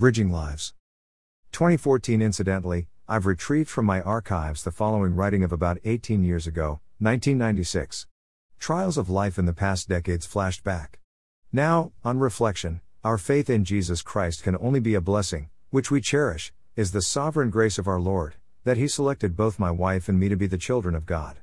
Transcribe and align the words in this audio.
Bridging 0.00 0.32
Lives. 0.32 0.72
2014 1.52 2.22
Incidentally, 2.22 2.88
I've 3.06 3.26
retrieved 3.26 3.68
from 3.68 3.84
my 3.84 4.00
archives 4.00 4.64
the 4.64 4.70
following 4.70 5.14
writing 5.14 5.44
of 5.44 5.52
about 5.52 5.76
18 5.84 6.24
years 6.24 6.46
ago, 6.46 6.80
1996. 7.00 8.06
Trials 8.58 8.96
of 8.96 9.10
life 9.10 9.38
in 9.38 9.44
the 9.44 9.52
past 9.52 9.90
decades 9.90 10.24
flashed 10.24 10.64
back. 10.64 11.00
Now, 11.52 11.92
on 12.02 12.18
reflection, 12.18 12.80
our 13.04 13.18
faith 13.18 13.50
in 13.50 13.62
Jesus 13.62 14.00
Christ 14.00 14.42
can 14.42 14.56
only 14.58 14.80
be 14.80 14.94
a 14.94 15.02
blessing, 15.02 15.50
which 15.68 15.90
we 15.90 16.00
cherish, 16.00 16.50
is 16.76 16.92
the 16.92 17.02
sovereign 17.02 17.50
grace 17.50 17.76
of 17.76 17.86
our 17.86 18.00
Lord, 18.00 18.36
that 18.64 18.78
He 18.78 18.88
selected 18.88 19.36
both 19.36 19.58
my 19.58 19.70
wife 19.70 20.08
and 20.08 20.18
me 20.18 20.30
to 20.30 20.36
be 20.36 20.46
the 20.46 20.56
children 20.56 20.94
of 20.94 21.04
God. 21.04 21.40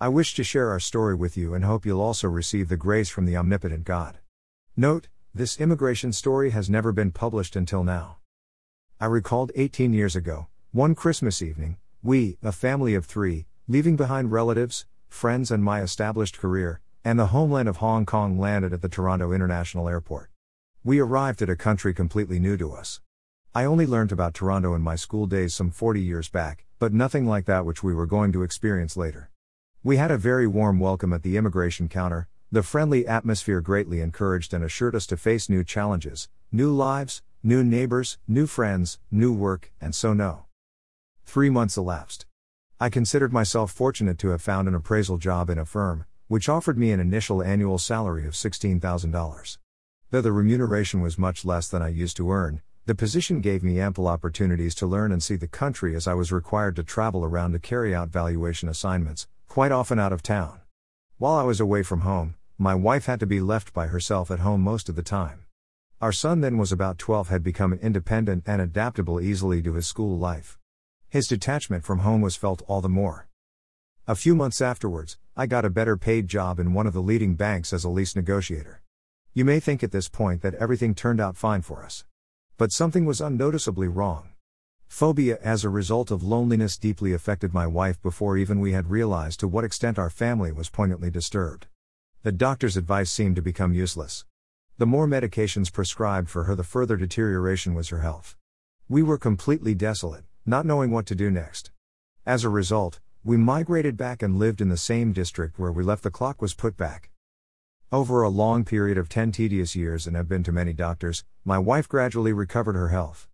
I 0.00 0.08
wish 0.08 0.34
to 0.34 0.42
share 0.42 0.70
our 0.70 0.80
story 0.80 1.14
with 1.14 1.36
you 1.36 1.54
and 1.54 1.64
hope 1.64 1.86
you'll 1.86 2.00
also 2.00 2.26
receive 2.26 2.68
the 2.68 2.76
grace 2.76 3.10
from 3.10 3.26
the 3.26 3.36
omnipotent 3.36 3.84
God. 3.84 4.18
Note, 4.76 5.06
this 5.34 5.58
immigration 5.58 6.12
story 6.12 6.50
has 6.50 6.68
never 6.68 6.92
been 6.92 7.10
published 7.10 7.56
until 7.56 7.82
now. 7.82 8.18
I 9.00 9.06
recalled 9.06 9.50
18 9.54 9.94
years 9.94 10.14
ago, 10.14 10.48
one 10.72 10.94
Christmas 10.94 11.40
evening, 11.40 11.78
we, 12.02 12.36
a 12.42 12.52
family 12.52 12.94
of 12.94 13.06
three, 13.06 13.46
leaving 13.66 13.96
behind 13.96 14.30
relatives, 14.30 14.84
friends, 15.08 15.50
and 15.50 15.64
my 15.64 15.80
established 15.80 16.38
career, 16.38 16.82
and 17.02 17.18
the 17.18 17.28
homeland 17.28 17.66
of 17.66 17.78
Hong 17.78 18.04
Kong 18.04 18.38
landed 18.38 18.74
at 18.74 18.82
the 18.82 18.90
Toronto 18.90 19.32
International 19.32 19.88
Airport. 19.88 20.28
We 20.84 20.98
arrived 20.98 21.40
at 21.40 21.48
a 21.48 21.56
country 21.56 21.94
completely 21.94 22.38
new 22.38 22.58
to 22.58 22.74
us. 22.74 23.00
I 23.54 23.64
only 23.64 23.86
learned 23.86 24.12
about 24.12 24.34
Toronto 24.34 24.74
in 24.74 24.82
my 24.82 24.96
school 24.96 25.26
days 25.26 25.54
some 25.54 25.70
40 25.70 25.98
years 26.02 26.28
back, 26.28 26.66
but 26.78 26.92
nothing 26.92 27.26
like 27.26 27.46
that 27.46 27.64
which 27.64 27.82
we 27.82 27.94
were 27.94 28.06
going 28.06 28.32
to 28.32 28.42
experience 28.42 28.98
later. 28.98 29.30
We 29.82 29.96
had 29.96 30.10
a 30.10 30.18
very 30.18 30.46
warm 30.46 30.78
welcome 30.78 31.14
at 31.14 31.22
the 31.22 31.38
immigration 31.38 31.88
counter, 31.88 32.28
the 32.52 32.62
friendly 32.62 33.06
atmosphere 33.06 33.62
greatly 33.62 34.02
encouraged 34.02 34.52
and 34.52 34.62
assured 34.62 34.94
us 34.94 35.06
to 35.06 35.16
face 35.16 35.48
new 35.48 35.64
challenges, 35.64 36.28
new 36.52 36.70
lives, 36.70 37.22
new 37.42 37.64
neighbors, 37.64 38.18
new 38.28 38.46
friends, 38.46 38.98
new 39.10 39.32
work, 39.32 39.72
and 39.80 39.94
so 39.94 40.12
no. 40.12 40.44
Three 41.24 41.48
months 41.48 41.78
elapsed. 41.78 42.26
I 42.78 42.90
considered 42.90 43.32
myself 43.32 43.72
fortunate 43.72 44.18
to 44.18 44.28
have 44.28 44.42
found 44.42 44.68
an 44.68 44.74
appraisal 44.74 45.16
job 45.16 45.48
in 45.48 45.56
a 45.56 45.64
firm, 45.64 46.04
which 46.28 46.46
offered 46.46 46.76
me 46.76 46.92
an 46.92 47.00
initial 47.00 47.42
annual 47.42 47.78
salary 47.78 48.26
of 48.26 48.34
$16,000. 48.34 49.58
Though 50.10 50.20
the 50.20 50.30
remuneration 50.30 51.00
was 51.00 51.16
much 51.16 51.46
less 51.46 51.68
than 51.68 51.80
I 51.80 51.88
used 51.88 52.18
to 52.18 52.30
earn, 52.30 52.60
the 52.84 52.94
position 52.94 53.40
gave 53.40 53.62
me 53.62 53.80
ample 53.80 54.06
opportunities 54.06 54.74
to 54.74 54.86
learn 54.86 55.10
and 55.10 55.22
see 55.22 55.36
the 55.36 55.48
country 55.48 55.96
as 55.96 56.06
I 56.06 56.12
was 56.12 56.30
required 56.30 56.76
to 56.76 56.82
travel 56.82 57.24
around 57.24 57.52
to 57.52 57.58
carry 57.58 57.94
out 57.94 58.10
valuation 58.10 58.68
assignments, 58.68 59.26
quite 59.48 59.72
often 59.72 59.98
out 59.98 60.12
of 60.12 60.22
town. 60.22 60.60
While 61.16 61.36
I 61.36 61.44
was 61.44 61.58
away 61.58 61.82
from 61.82 62.00
home, 62.00 62.34
my 62.62 62.76
wife 62.76 63.06
had 63.06 63.18
to 63.18 63.26
be 63.26 63.40
left 63.40 63.72
by 63.72 63.88
herself 63.88 64.30
at 64.30 64.38
home 64.38 64.60
most 64.60 64.88
of 64.88 64.94
the 64.94 65.02
time. 65.02 65.46
Our 66.00 66.12
son 66.12 66.42
then 66.42 66.58
was 66.58 66.70
about 66.70 66.96
12 66.96 67.28
had 67.28 67.42
become 67.42 67.72
independent 67.72 68.44
and 68.46 68.62
adaptable 68.62 69.20
easily 69.20 69.60
to 69.62 69.74
his 69.74 69.88
school 69.88 70.16
life. 70.16 70.60
His 71.08 71.26
detachment 71.26 71.82
from 71.82 71.98
home 71.98 72.20
was 72.20 72.36
felt 72.36 72.62
all 72.68 72.80
the 72.80 72.88
more. 72.88 73.26
A 74.06 74.14
few 74.14 74.36
months 74.36 74.60
afterwards, 74.60 75.18
I 75.36 75.46
got 75.46 75.64
a 75.64 75.70
better 75.70 75.96
paid 75.96 76.28
job 76.28 76.60
in 76.60 76.72
one 76.72 76.86
of 76.86 76.92
the 76.92 77.02
leading 77.02 77.34
banks 77.34 77.72
as 77.72 77.82
a 77.82 77.88
lease 77.88 78.14
negotiator. 78.14 78.80
You 79.34 79.44
may 79.44 79.58
think 79.58 79.82
at 79.82 79.90
this 79.90 80.08
point 80.08 80.42
that 80.42 80.54
everything 80.54 80.94
turned 80.94 81.20
out 81.20 81.36
fine 81.36 81.62
for 81.62 81.82
us. 81.82 82.04
But 82.58 82.70
something 82.70 83.04
was 83.04 83.20
unnoticeably 83.20 83.88
wrong. 83.88 84.28
Phobia 84.86 85.36
as 85.42 85.64
a 85.64 85.68
result 85.68 86.12
of 86.12 86.22
loneliness 86.22 86.78
deeply 86.78 87.12
affected 87.12 87.52
my 87.52 87.66
wife 87.66 88.00
before 88.00 88.36
even 88.36 88.60
we 88.60 88.70
had 88.70 88.88
realized 88.88 89.40
to 89.40 89.48
what 89.48 89.64
extent 89.64 89.98
our 89.98 90.10
family 90.10 90.52
was 90.52 90.70
poignantly 90.70 91.10
disturbed. 91.10 91.66
The 92.24 92.30
doctor's 92.30 92.76
advice 92.76 93.10
seemed 93.10 93.34
to 93.34 93.42
become 93.42 93.74
useless. 93.74 94.24
The 94.78 94.86
more 94.86 95.08
medications 95.08 95.72
prescribed 95.72 96.30
for 96.30 96.44
her, 96.44 96.54
the 96.54 96.62
further 96.62 96.96
deterioration 96.96 97.74
was 97.74 97.88
her 97.88 97.98
health. 97.98 98.36
We 98.88 99.02
were 99.02 99.18
completely 99.18 99.74
desolate, 99.74 100.22
not 100.46 100.64
knowing 100.64 100.92
what 100.92 101.04
to 101.06 101.16
do 101.16 101.32
next. 101.32 101.72
As 102.24 102.44
a 102.44 102.48
result, 102.48 103.00
we 103.24 103.36
migrated 103.36 103.96
back 103.96 104.22
and 104.22 104.38
lived 104.38 104.60
in 104.60 104.68
the 104.68 104.76
same 104.76 105.12
district 105.12 105.58
where 105.58 105.72
we 105.72 105.82
left 105.82 106.04
the 106.04 106.12
clock 106.12 106.40
was 106.40 106.54
put 106.54 106.76
back. 106.76 107.10
Over 107.90 108.22
a 108.22 108.28
long 108.28 108.64
period 108.64 108.98
of 108.98 109.08
10 109.08 109.32
tedious 109.32 109.74
years 109.74 110.06
and 110.06 110.14
have 110.14 110.28
been 110.28 110.44
to 110.44 110.52
many 110.52 110.72
doctors, 110.72 111.24
my 111.44 111.58
wife 111.58 111.88
gradually 111.88 112.32
recovered 112.32 112.76
her 112.76 112.90
health. 112.90 113.26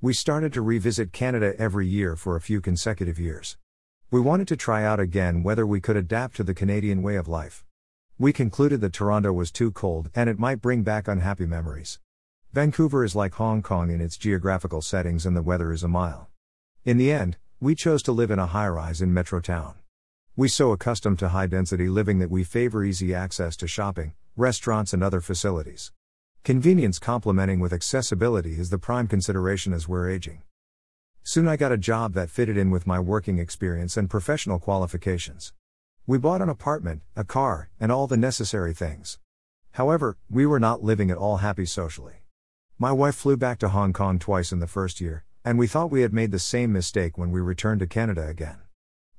We 0.00 0.14
started 0.14 0.52
to 0.54 0.62
revisit 0.62 1.12
Canada 1.12 1.54
every 1.60 1.86
year 1.86 2.16
for 2.16 2.34
a 2.34 2.40
few 2.40 2.60
consecutive 2.60 3.20
years. 3.20 3.56
We 4.10 4.20
wanted 4.20 4.48
to 4.48 4.56
try 4.56 4.82
out 4.82 4.98
again 4.98 5.44
whether 5.44 5.64
we 5.64 5.80
could 5.80 5.96
adapt 5.96 6.34
to 6.36 6.42
the 6.42 6.54
Canadian 6.54 7.02
way 7.02 7.14
of 7.14 7.28
life. 7.28 7.64
We 8.22 8.32
concluded 8.32 8.80
that 8.82 8.92
Toronto 8.92 9.32
was 9.32 9.50
too 9.50 9.72
cold 9.72 10.08
and 10.14 10.30
it 10.30 10.38
might 10.38 10.60
bring 10.60 10.84
back 10.84 11.08
unhappy 11.08 11.44
memories. 11.44 11.98
Vancouver 12.52 13.02
is 13.04 13.16
like 13.16 13.34
Hong 13.34 13.62
Kong 13.62 13.90
in 13.90 14.00
its 14.00 14.16
geographical 14.16 14.80
settings 14.80 15.26
and 15.26 15.36
the 15.36 15.42
weather 15.42 15.72
is 15.72 15.82
a 15.82 15.88
mile. 15.88 16.30
In 16.84 16.98
the 16.98 17.10
end, 17.10 17.36
we 17.58 17.74
chose 17.74 18.00
to 18.04 18.12
live 18.12 18.30
in 18.30 18.38
a 18.38 18.46
high 18.46 18.68
rise 18.68 19.02
in 19.02 19.12
Metrotown. 19.12 19.74
We 20.36 20.46
so 20.46 20.70
accustomed 20.70 21.18
to 21.18 21.30
high 21.30 21.48
density 21.48 21.88
living 21.88 22.20
that 22.20 22.30
we 22.30 22.44
favor 22.44 22.84
easy 22.84 23.12
access 23.12 23.56
to 23.56 23.66
shopping, 23.66 24.12
restaurants, 24.36 24.92
and 24.92 25.02
other 25.02 25.20
facilities. 25.20 25.90
Convenience 26.44 27.00
complementing 27.00 27.58
with 27.58 27.72
accessibility 27.72 28.52
is 28.52 28.70
the 28.70 28.78
prime 28.78 29.08
consideration 29.08 29.72
as 29.72 29.88
we're 29.88 30.08
aging. 30.08 30.42
Soon 31.24 31.48
I 31.48 31.56
got 31.56 31.72
a 31.72 31.76
job 31.76 32.12
that 32.12 32.30
fitted 32.30 32.56
in 32.56 32.70
with 32.70 32.86
my 32.86 33.00
working 33.00 33.40
experience 33.40 33.96
and 33.96 34.08
professional 34.08 34.60
qualifications. 34.60 35.52
We 36.04 36.18
bought 36.18 36.42
an 36.42 36.48
apartment, 36.48 37.02
a 37.14 37.22
car, 37.22 37.70
and 37.78 37.92
all 37.92 38.08
the 38.08 38.16
necessary 38.16 38.74
things. 38.74 39.20
However, 39.72 40.16
we 40.28 40.44
were 40.44 40.58
not 40.58 40.82
living 40.82 41.12
at 41.12 41.16
all 41.16 41.36
happy 41.36 41.64
socially. 41.64 42.24
My 42.76 42.90
wife 42.90 43.14
flew 43.14 43.36
back 43.36 43.60
to 43.60 43.68
Hong 43.68 43.92
Kong 43.92 44.18
twice 44.18 44.50
in 44.50 44.58
the 44.58 44.66
first 44.66 45.00
year, 45.00 45.24
and 45.44 45.60
we 45.60 45.68
thought 45.68 45.92
we 45.92 46.02
had 46.02 46.12
made 46.12 46.32
the 46.32 46.40
same 46.40 46.72
mistake 46.72 47.16
when 47.16 47.30
we 47.30 47.40
returned 47.40 47.78
to 47.80 47.86
Canada 47.86 48.26
again. 48.26 48.58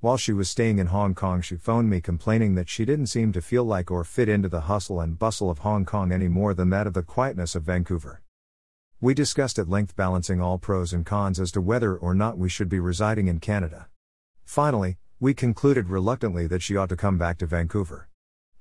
While 0.00 0.16
she 0.16 0.32
was 0.32 0.50
staying 0.50 0.80
in 0.80 0.88
Hong 0.88 1.14
Kong, 1.14 1.40
she 1.40 1.54
phoned 1.54 1.88
me 1.88 2.00
complaining 2.00 2.56
that 2.56 2.68
she 2.68 2.84
didn't 2.84 3.06
seem 3.06 3.30
to 3.30 3.40
feel 3.40 3.62
like 3.62 3.88
or 3.88 4.02
fit 4.02 4.28
into 4.28 4.48
the 4.48 4.62
hustle 4.62 5.00
and 5.00 5.16
bustle 5.16 5.50
of 5.50 5.60
Hong 5.60 5.84
Kong 5.84 6.10
any 6.10 6.26
more 6.26 6.52
than 6.52 6.70
that 6.70 6.88
of 6.88 6.94
the 6.94 7.04
quietness 7.04 7.54
of 7.54 7.62
Vancouver. 7.62 8.22
We 9.00 9.14
discussed 9.14 9.60
at 9.60 9.68
length 9.68 9.94
balancing 9.94 10.40
all 10.40 10.58
pros 10.58 10.92
and 10.92 11.06
cons 11.06 11.38
as 11.38 11.52
to 11.52 11.60
whether 11.60 11.96
or 11.96 12.12
not 12.12 12.38
we 12.38 12.48
should 12.48 12.68
be 12.68 12.80
residing 12.80 13.28
in 13.28 13.38
Canada. 13.38 13.86
Finally, 14.44 14.98
we 15.22 15.32
concluded 15.32 15.88
reluctantly 15.88 16.48
that 16.48 16.60
she 16.60 16.76
ought 16.76 16.88
to 16.88 16.96
come 16.96 17.16
back 17.16 17.38
to 17.38 17.46
Vancouver. 17.46 18.08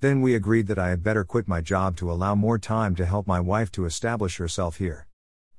Then 0.00 0.20
we 0.20 0.34
agreed 0.34 0.66
that 0.66 0.78
I 0.78 0.90
had 0.90 1.02
better 1.02 1.24
quit 1.24 1.48
my 1.48 1.62
job 1.62 1.96
to 1.96 2.12
allow 2.12 2.34
more 2.34 2.58
time 2.58 2.94
to 2.96 3.06
help 3.06 3.26
my 3.26 3.40
wife 3.40 3.72
to 3.72 3.86
establish 3.86 4.36
herself 4.36 4.76
here. 4.76 5.06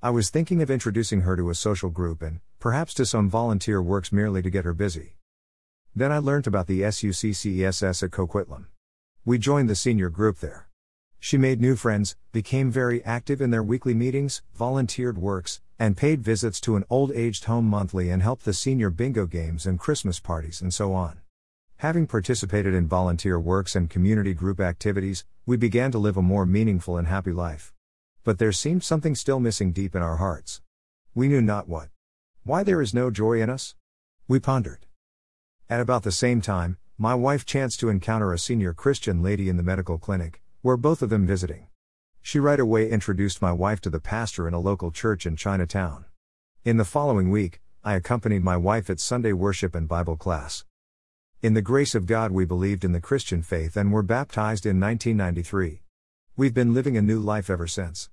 I 0.03 0.11
was 0.11 0.29
thinking 0.29 0.61
of 0.61 0.69
introducing 0.69 1.21
her 1.21 1.35
to 1.35 1.49
a 1.49 1.55
social 1.55 1.89
group 1.89 2.21
and, 2.21 2.39
perhaps, 2.59 2.93
to 2.93 3.07
some 3.07 3.31
volunteer 3.31 3.81
works 3.81 4.11
merely 4.11 4.43
to 4.43 4.51
get 4.51 4.63
her 4.63 4.75
busy. 4.75 5.17
Then 5.95 6.11
I 6.11 6.19
learnt 6.19 6.45
about 6.45 6.67
the 6.67 6.81
SUCCESS 6.81 8.03
at 8.03 8.11
Coquitlam. 8.11 8.67
We 9.25 9.39
joined 9.39 9.71
the 9.71 9.75
senior 9.75 10.11
group 10.11 10.37
there. 10.37 10.67
She 11.23 11.37
made 11.37 11.61
new 11.61 11.75
friends, 11.75 12.15
became 12.31 12.71
very 12.71 13.05
active 13.05 13.41
in 13.41 13.51
their 13.51 13.61
weekly 13.61 13.93
meetings, 13.93 14.41
volunteered 14.55 15.19
works, 15.19 15.61
and 15.77 15.95
paid 15.95 16.23
visits 16.23 16.59
to 16.61 16.75
an 16.75 16.83
old 16.89 17.11
aged 17.11 17.45
home 17.45 17.65
monthly 17.65 18.09
and 18.09 18.23
helped 18.23 18.43
the 18.43 18.55
senior 18.55 18.89
bingo 18.89 19.27
games 19.27 19.67
and 19.67 19.79
Christmas 19.79 20.19
parties 20.19 20.61
and 20.61 20.73
so 20.73 20.93
on. 20.93 21.19
Having 21.77 22.07
participated 22.07 22.73
in 22.73 22.87
volunteer 22.87 23.39
works 23.39 23.75
and 23.75 23.87
community 23.87 24.33
group 24.33 24.59
activities, 24.59 25.23
we 25.45 25.57
began 25.57 25.91
to 25.91 25.99
live 25.99 26.17
a 26.17 26.23
more 26.23 26.47
meaningful 26.47 26.97
and 26.97 27.07
happy 27.07 27.31
life. 27.31 27.71
But 28.23 28.39
there 28.39 28.51
seemed 28.51 28.83
something 28.83 29.13
still 29.13 29.39
missing 29.39 29.71
deep 29.73 29.95
in 29.95 30.01
our 30.01 30.17
hearts. 30.17 30.63
We 31.13 31.27
knew 31.27 31.41
not 31.41 31.69
what. 31.69 31.89
Why 32.43 32.63
there 32.63 32.81
is 32.81 32.95
no 32.95 33.11
joy 33.11 33.41
in 33.41 33.49
us? 33.51 33.75
We 34.27 34.39
pondered. 34.39 34.87
At 35.69 35.81
about 35.81 36.01
the 36.01 36.11
same 36.11 36.41
time, 36.41 36.77
my 36.97 37.13
wife 37.13 37.45
chanced 37.45 37.79
to 37.81 37.89
encounter 37.89 38.33
a 38.33 38.39
senior 38.39 38.73
Christian 38.73 39.21
lady 39.21 39.49
in 39.49 39.57
the 39.57 39.63
medical 39.63 39.99
clinic, 39.99 40.41
where 40.61 40.77
both 40.77 41.01
of 41.01 41.09
them 41.09 41.25
visiting. 41.25 41.67
She 42.21 42.39
right 42.39 42.59
away 42.59 42.87
introduced 42.87 43.41
my 43.41 43.51
wife 43.51 43.81
to 43.81 43.89
the 43.89 43.99
pastor 43.99 44.47
in 44.47 44.53
a 44.53 44.59
local 44.59 44.91
church 44.91 45.25
in 45.25 45.35
Chinatown. 45.35 46.05
In 46.63 46.77
the 46.77 46.85
following 46.85 47.31
week, 47.31 47.61
I 47.83 47.95
accompanied 47.95 48.43
my 48.43 48.57
wife 48.57 48.89
at 48.91 48.99
Sunday 48.99 49.33
worship 49.33 49.73
and 49.73 49.87
Bible 49.87 50.15
class. 50.15 50.63
In 51.41 51.55
the 51.55 51.63
grace 51.63 51.95
of 51.95 52.05
God, 52.05 52.31
we 52.31 52.45
believed 52.45 52.83
in 52.83 52.91
the 52.91 53.01
Christian 53.01 53.41
faith 53.41 53.75
and 53.75 53.91
were 53.91 54.03
baptized 54.03 54.67
in 54.67 54.79
1993. 54.79 55.81
We've 56.37 56.53
been 56.53 56.75
living 56.75 56.95
a 56.95 57.01
new 57.01 57.19
life 57.19 57.49
ever 57.49 57.65
since. 57.65 58.11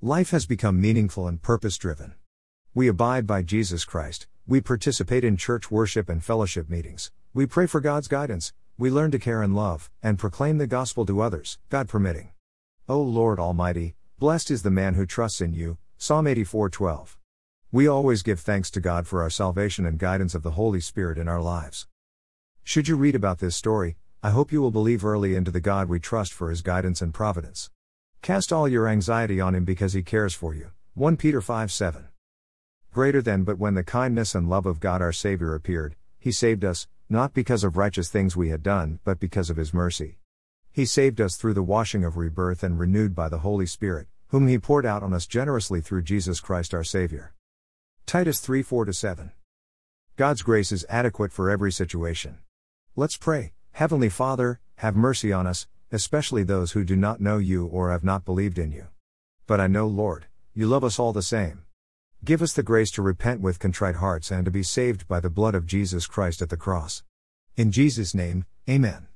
Life 0.00 0.30
has 0.30 0.46
become 0.46 0.80
meaningful 0.80 1.28
and 1.28 1.42
purpose 1.42 1.76
driven. 1.76 2.14
We 2.72 2.88
abide 2.88 3.26
by 3.26 3.42
Jesus 3.42 3.84
Christ, 3.84 4.26
we 4.46 4.62
participate 4.62 5.22
in 5.22 5.36
church 5.36 5.70
worship 5.70 6.08
and 6.08 6.24
fellowship 6.24 6.70
meetings. 6.70 7.10
We 7.34 7.44
pray 7.44 7.66
for 7.66 7.80
God's 7.80 8.08
guidance. 8.08 8.54
We 8.80 8.90
learn 8.90 9.10
to 9.10 9.18
care 9.18 9.42
and 9.42 9.54
love, 9.54 9.90
and 10.02 10.18
proclaim 10.18 10.56
the 10.56 10.66
gospel 10.66 11.04
to 11.04 11.20
others, 11.20 11.58
God 11.68 11.86
permitting. 11.86 12.30
O 12.88 12.98
Lord 13.02 13.38
Almighty, 13.38 13.94
blessed 14.18 14.50
is 14.50 14.62
the 14.62 14.70
man 14.70 14.94
who 14.94 15.04
trusts 15.04 15.42
in 15.42 15.52
you. 15.52 15.76
Psalm 15.98 16.26
84:12. 16.26 17.18
We 17.70 17.86
always 17.86 18.22
give 18.22 18.40
thanks 18.40 18.70
to 18.70 18.80
God 18.80 19.06
for 19.06 19.20
our 19.20 19.28
salvation 19.28 19.84
and 19.84 19.98
guidance 19.98 20.34
of 20.34 20.42
the 20.42 20.52
Holy 20.52 20.80
Spirit 20.80 21.18
in 21.18 21.28
our 21.28 21.42
lives. 21.42 21.88
Should 22.64 22.88
you 22.88 22.96
read 22.96 23.14
about 23.14 23.40
this 23.40 23.54
story, 23.54 23.98
I 24.22 24.30
hope 24.30 24.50
you 24.50 24.62
will 24.62 24.70
believe 24.70 25.04
early 25.04 25.36
into 25.36 25.50
the 25.50 25.60
God 25.60 25.90
we 25.90 26.00
trust 26.00 26.32
for 26.32 26.48
his 26.48 26.62
guidance 26.62 27.02
and 27.02 27.12
providence. 27.12 27.68
Cast 28.22 28.50
all 28.50 28.66
your 28.66 28.88
anxiety 28.88 29.42
on 29.42 29.54
him 29.54 29.66
because 29.66 29.92
he 29.92 30.02
cares 30.02 30.32
for 30.32 30.54
you. 30.54 30.70
1 30.94 31.18
Peter 31.18 31.42
5 31.42 31.70
7. 31.70 32.08
greater 32.94 33.20
than 33.20 33.44
but 33.44 33.58
when 33.58 33.74
the 33.74 33.84
kindness 33.84 34.34
and 34.34 34.48
love 34.48 34.64
of 34.64 34.80
God 34.80 35.02
our 35.02 35.12
Savior 35.12 35.54
appeared, 35.54 35.96
He 36.18 36.32
saved 36.32 36.64
us, 36.64 36.88
not 37.10 37.34
because 37.34 37.64
of 37.64 37.76
righteous 37.76 38.08
things 38.08 38.36
we 38.36 38.50
had 38.50 38.62
done, 38.62 39.00
but 39.02 39.18
because 39.18 39.50
of 39.50 39.56
His 39.56 39.74
mercy. 39.74 40.18
He 40.72 40.86
saved 40.86 41.20
us 41.20 41.34
through 41.34 41.54
the 41.54 41.62
washing 41.62 42.04
of 42.04 42.16
rebirth 42.16 42.62
and 42.62 42.78
renewed 42.78 43.16
by 43.16 43.28
the 43.28 43.40
Holy 43.40 43.66
Spirit, 43.66 44.06
whom 44.28 44.46
He 44.46 44.58
poured 44.58 44.86
out 44.86 45.02
on 45.02 45.12
us 45.12 45.26
generously 45.26 45.80
through 45.80 46.02
Jesus 46.02 46.38
Christ 46.38 46.72
our 46.72 46.84
Savior. 46.84 47.34
Titus 48.06 48.38
3 48.38 48.62
4 48.62 48.92
7. 48.92 49.32
God's 50.16 50.42
grace 50.42 50.70
is 50.70 50.86
adequate 50.88 51.32
for 51.32 51.50
every 51.50 51.72
situation. 51.72 52.38
Let's 52.94 53.16
pray. 53.16 53.54
Heavenly 53.72 54.08
Father, 54.08 54.60
have 54.76 54.94
mercy 54.94 55.32
on 55.32 55.48
us, 55.48 55.66
especially 55.90 56.44
those 56.44 56.72
who 56.72 56.84
do 56.84 56.94
not 56.94 57.20
know 57.20 57.38
you 57.38 57.66
or 57.66 57.90
have 57.90 58.04
not 58.04 58.24
believed 58.24 58.58
in 58.58 58.70
you. 58.70 58.86
But 59.48 59.60
I 59.60 59.66
know, 59.66 59.88
Lord, 59.88 60.26
you 60.54 60.66
love 60.66 60.84
us 60.84 61.00
all 61.00 61.12
the 61.12 61.22
same. 61.22 61.64
Give 62.22 62.42
us 62.42 62.52
the 62.52 62.62
grace 62.62 62.90
to 62.92 63.02
repent 63.02 63.40
with 63.40 63.58
contrite 63.58 63.96
hearts 63.96 64.30
and 64.30 64.44
to 64.44 64.50
be 64.50 64.62
saved 64.62 65.08
by 65.08 65.20
the 65.20 65.30
blood 65.30 65.54
of 65.54 65.64
Jesus 65.64 66.06
Christ 66.06 66.42
at 66.42 66.50
the 66.50 66.56
cross. 66.56 67.02
In 67.56 67.72
Jesus' 67.72 68.14
name, 68.14 68.44
Amen. 68.68 69.09